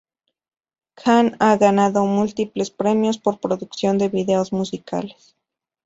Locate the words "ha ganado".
1.39-2.07